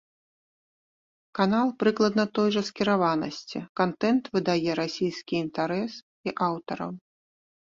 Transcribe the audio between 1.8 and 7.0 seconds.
прыкладна той жа скіраванасці, кантэнт выдае расійскі інтарэс і аўтараў.